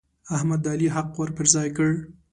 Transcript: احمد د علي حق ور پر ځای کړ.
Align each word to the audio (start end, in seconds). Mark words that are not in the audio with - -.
احمد 0.35 0.59
د 0.63 0.67
علي 0.73 0.87
حق 0.95 1.09
ور 1.19 1.29
پر 1.37 1.45
ځای 1.53 1.69
کړ. 1.77 1.89